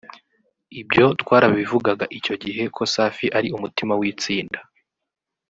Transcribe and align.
Ibyo 0.81 1.05
twarabivugaga 1.21 2.05
icyo 2.17 2.35
gihe 2.43 2.63
ko 2.75 2.81
Safi 2.93 3.25
ari 3.37 3.47
umutima 3.57 3.93
w’itsinda 3.99 4.59